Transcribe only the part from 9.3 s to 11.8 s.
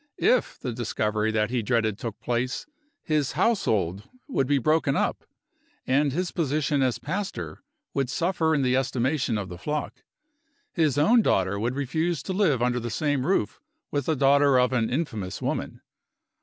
of the flock. His own daughter would